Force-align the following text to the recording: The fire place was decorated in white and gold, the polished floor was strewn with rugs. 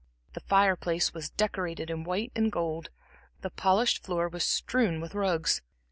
The 0.33 0.39
fire 0.39 0.75
place 0.75 1.13
was 1.13 1.29
decorated 1.29 1.91
in 1.91 2.03
white 2.03 2.31
and 2.35 2.51
gold, 2.51 2.89
the 3.41 3.51
polished 3.51 4.03
floor 4.03 4.27
was 4.27 4.43
strewn 4.43 4.99
with 4.99 5.13
rugs. 5.13 5.61